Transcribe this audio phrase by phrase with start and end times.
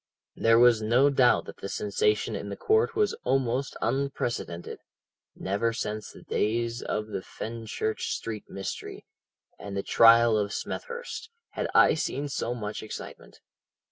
[0.45, 4.79] "'"There was no doubt that the sensation in court was almost unprecedented.
[5.35, 9.05] Never since the days of the Fenchurch Street mystery,
[9.59, 13.41] and the trial of Smethurst, had I seen so much excitement.